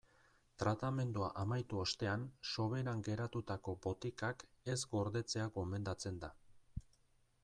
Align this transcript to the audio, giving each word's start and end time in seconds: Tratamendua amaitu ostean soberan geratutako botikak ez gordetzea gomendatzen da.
Tratamendua 0.61 1.27
amaitu 1.41 1.81
ostean 1.81 2.23
soberan 2.53 3.03
geratutako 3.09 3.77
botikak 3.85 4.43
ez 4.77 4.79
gordetzea 4.95 5.49
gomendatzen 5.59 6.19
da. 6.25 6.35